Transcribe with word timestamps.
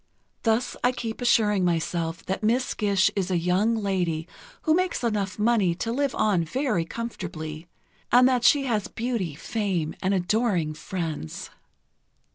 Thus 0.41 0.75
I 0.83 0.93
keep 0.93 1.21
assuring 1.21 1.63
myself 1.63 2.25
that 2.25 2.41
Miss 2.41 2.73
Gish 2.73 3.11
is 3.15 3.29
a 3.29 3.37
young 3.37 3.75
lady 3.75 4.27
who 4.63 4.73
makes 4.73 5.03
enough 5.03 5.37
money 5.37 5.75
to 5.75 5.91
live 5.91 6.15
on 6.15 6.43
very 6.43 6.85
comfortably, 6.85 7.67
and 8.11 8.27
that 8.27 8.43
she 8.43 8.63
has 8.65 8.87
beauty, 8.87 9.35
fame 9.35 9.93
and 10.01 10.11
adoring 10.15 10.73
friends. 10.73 11.51